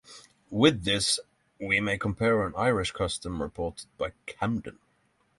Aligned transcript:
With 0.49 0.83
this 0.83 1.19
we 1.59 1.79
may 1.79 1.95
compare 1.95 2.43
an 2.47 2.55
Irish 2.57 2.89
custom 2.91 3.39
reported 3.39 3.85
by 3.99 4.13
Camden. 4.25 4.79